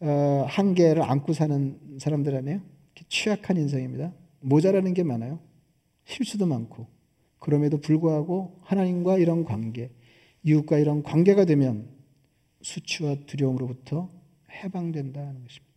[0.00, 2.60] 어, 한계를 안고 사는 사람들 아니에요?
[3.08, 4.12] 취약한 인생입니다.
[4.40, 5.38] 모자라는 게 많아요.
[6.10, 6.88] 실수도 많고
[7.38, 9.90] 그럼에도 불구하고 하나님과 이런 관계,
[10.42, 11.88] 이웃과 이런 관계가 되면
[12.62, 14.10] 수치와 두려움으로부터
[14.50, 15.70] 해방된다는 것입니다.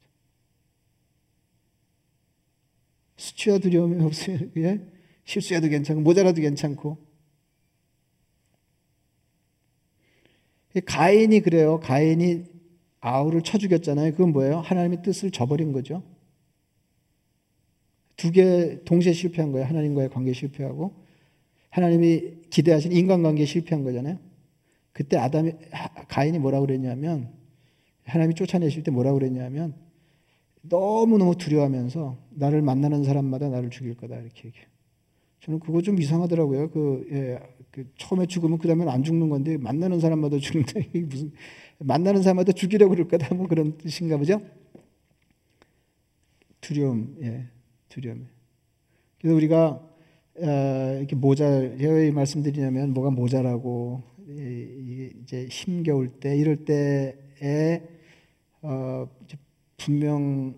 [3.16, 4.82] 수치와 두려움이 없으면 예?
[5.24, 6.98] 실수해도 괜찮고 모자라도 괜찮고
[10.86, 11.80] 가인이 그래요.
[11.80, 12.46] 가인이
[13.00, 14.12] 아우를 쳐 죽였잖아요.
[14.14, 14.60] 그건 뭐예요?
[14.60, 16.04] 하나님의 뜻을 저버린 거죠.
[18.16, 19.66] 두 개 동시에 실패한 거예요.
[19.68, 20.94] 하나님과의 관계 실패하고
[21.70, 24.20] 하나님이 기대하신 인간관계 실패한 거잖아요.
[24.92, 25.54] 그때 아담이
[26.08, 27.30] 가인이 뭐라고 그랬냐면
[28.04, 29.74] 하나님이 쫓아내실 때 뭐라고 그랬냐면
[30.62, 34.68] 너무너무 두려워하면서 나를 만나는 사람마다 나를 죽일 거다 이렇게 얘기해요.
[35.42, 36.70] 저는 그거 좀 이상하더라고요.
[36.70, 40.80] 그, 예, 그 처음에 죽으면 그 다음에 안 죽는 건데 만나는 사람마다 죽는다.
[40.94, 41.32] 무슨
[41.80, 43.36] 만나는 사람마다 죽이려고 그럴 거다.
[43.36, 44.42] 뭐 그런 뜻인가 보죠.
[46.62, 47.48] 두려움, 예,
[47.94, 48.28] 두려움.
[49.20, 49.90] 그래서 우리가
[50.36, 54.02] 어, 이렇게 모자, 왜 말씀드리냐면 뭐가 모자라고
[55.22, 57.84] 이제 힘겨울 때 이럴 때에
[58.64, 59.08] 어,
[59.78, 60.56] 분명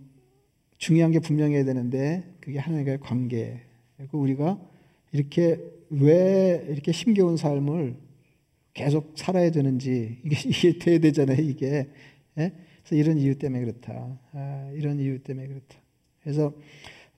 [0.78, 3.62] 중요한 게 분명해야 되는데 그게 하나님과의 관계.
[4.10, 4.60] 그 우리가
[5.12, 7.96] 이렇게 왜 이렇게 힘겨운 삶을
[8.74, 11.42] 계속 살아야 되는지 이게 이해돼야 되잖아요.
[11.42, 11.90] 이게
[12.38, 12.52] 예?
[12.84, 14.20] 그래서 이런 이유 때문에 그렇다.
[14.32, 15.76] 아, 이런 이유 때문에 그렇다.
[16.22, 16.54] 그래서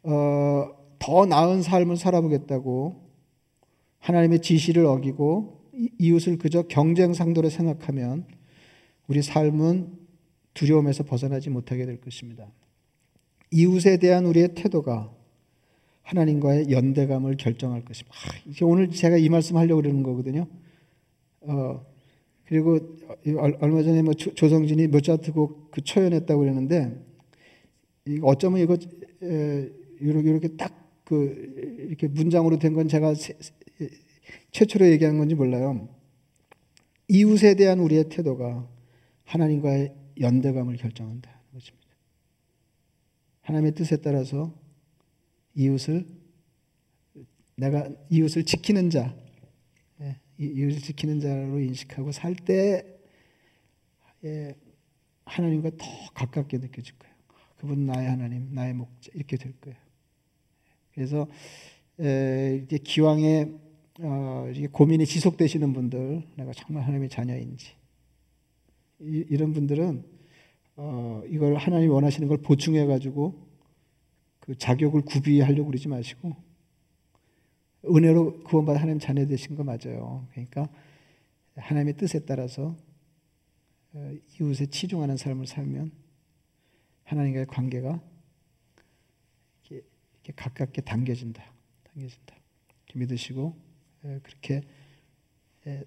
[0.08, 3.08] 어, 더 나은 삶을 살아보겠다고
[4.00, 5.62] 하나님의 지시를 어기고
[6.00, 8.26] 이웃을 그저 경쟁 상도로 생각하면
[9.08, 9.91] 우리 삶은
[10.54, 12.48] 두려움에서 벗어나지 못하게 될 것입니다.
[13.52, 15.13] 이웃에 대한 우리의 태도가
[16.04, 18.17] 하나님과의 연대감을 결정할 것입니다.
[18.17, 20.48] 아, 오늘 제가 이 말씀 하려고 그러는 거거든요.
[21.41, 21.86] 어,
[22.46, 22.80] 그리고
[23.60, 26.98] 얼마 전에 뭐 조성진이 모차트 곡그 초연했다고 그랬는데
[28.22, 28.78] 어쩌면 이거
[30.00, 33.14] 이렇게 이렇게 딱 그 이렇게 문장으로 된 건 제가
[34.52, 35.88] 최초로 얘기한 건지 몰라요.
[37.08, 38.70] 이웃에 대한 우리의 태도가
[39.24, 41.88] 하나님과의 연대감을 결정한다 것입니다.
[43.42, 44.54] 하나님의 뜻에 따라서
[45.56, 46.06] 이웃을
[47.56, 49.16] 내가 이웃을 지키는 자,
[50.02, 53.00] 예, 이웃을 지키는 자로 인식하고 살때
[54.26, 54.56] 예,
[55.24, 57.16] 하나님과 더 가깝게 느껴질 거예요.
[57.56, 59.87] 그분 나의 하나님, 나의 목자 이렇게 될 거예요.
[60.98, 61.28] 그래서
[62.00, 63.52] 이제 기왕에
[64.00, 67.72] 어, 고민이 지속되시는 분들, 내가 정말 하나님의 자녀인지
[69.00, 70.04] 이, 런 분들은
[70.76, 73.48] 어, 이걸 하나님 원하시는 걸 보충해 가지고
[74.40, 76.36] 그 자격을 구비하려고 그러지 마시고
[77.86, 80.28] 은혜로 구원받아 하나님 자녀 되신 거 맞아요.
[80.32, 80.68] 그러니까
[81.56, 82.76] 하나님의 뜻에 따라서
[83.94, 85.92] 어, 이웃에 치중하는 삶을 살면
[87.04, 88.02] 하나님과의 관계가
[90.36, 91.44] 가깝게 당겨진다.
[91.84, 92.36] 당겨진다.
[92.94, 93.56] 믿으시고
[94.24, 94.62] 그렇게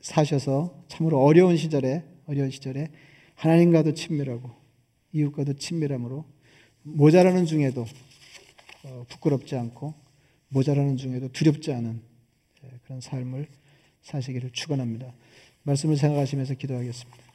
[0.01, 2.89] 사셔서 참으로 어려운 시절에 어려운 시절에
[3.35, 4.51] 하나님과도 친밀하고
[5.13, 6.25] 이웃과도 친밀함으로
[6.83, 7.87] 모자라는 중에도
[8.85, 9.95] 어, 부끄럽지 않고
[10.49, 12.01] 모자라는 중에도 두렵지 않은
[12.85, 13.49] 그런 삶을
[14.03, 15.13] 사시기를 축원합니다.
[15.63, 17.30] 말씀을 생각하시면서 기도하겠습니다.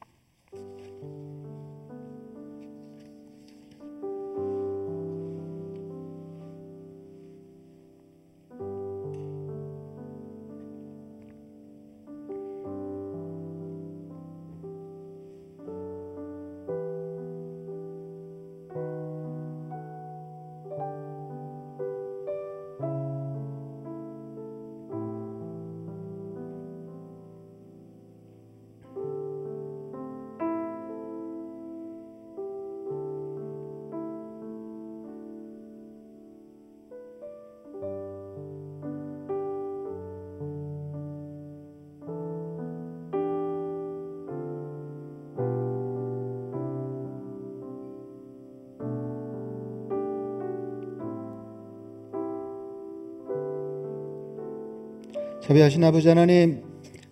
[55.45, 56.63] 자비하신 아버지 하나님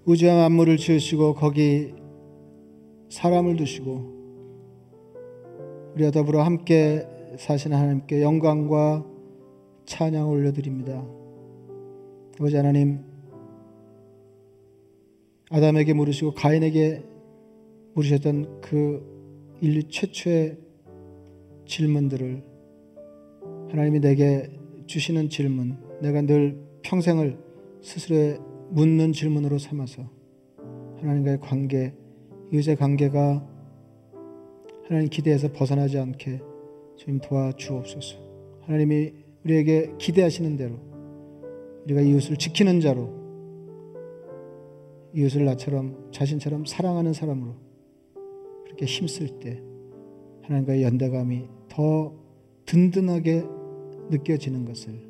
[0.05, 1.93] 우주와 만물을 지으시고 거기
[3.09, 4.11] 사람을 두시고
[5.93, 7.05] 우리와 더불어 함께
[7.37, 9.05] 사시는 하나님께 영광과
[9.85, 11.05] 찬양을 올려드립니다.
[12.39, 13.01] 아버지 하나님
[15.51, 17.03] 아담에게 물으시고 가인에게
[17.93, 20.57] 물으셨던 그 인류 최초의
[21.67, 22.43] 질문들을
[23.69, 24.49] 하나님이 내게
[24.87, 27.52] 주시는 질문 내가 늘 평생을
[27.83, 28.39] 스스로의
[28.71, 30.09] 묻는 질문으로 삼아서
[30.99, 31.93] 하나님과의 관계,
[32.51, 33.47] 이웃의 관계가
[34.87, 36.41] 하나님 기대에서 벗어나지 않게
[36.95, 38.17] 주님 도와주옵소서.
[38.61, 40.75] 하나님이 우리에게 기대하시는 대로
[41.83, 43.21] 우리가 이웃을 지키는 자로
[45.13, 47.55] 이웃을 나처럼 자신처럼 사랑하는 사람으로
[48.63, 49.61] 그렇게 힘쓸 때
[50.43, 52.13] 하나님과의 연대감이 더
[52.65, 53.43] 든든하게
[54.09, 55.09] 느껴지는 것을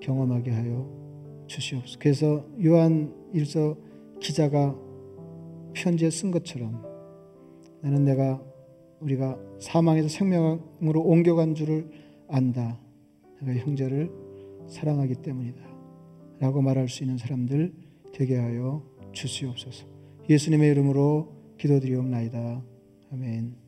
[0.00, 1.07] 경험하게 하여
[1.48, 1.98] 주시옵소서.
[1.98, 3.76] 그래서 요한 일서
[4.20, 4.76] 기자가
[5.74, 6.82] 편지에 쓴 것처럼
[7.80, 8.42] 나는 내가
[9.00, 11.90] 우리가 사망에서 생명으로 옮겨간 줄을
[12.28, 12.78] 안다.
[13.40, 14.10] 내가 형제를
[14.68, 15.60] 사랑하기 때문이다.
[16.40, 17.72] 라고 말할 수 있는 사람들
[18.12, 18.82] 되게 하여
[19.12, 19.86] 주시옵소서.
[20.28, 22.62] 예수님의 이름으로 기도드리옵나이다.
[23.12, 23.67] 아멘.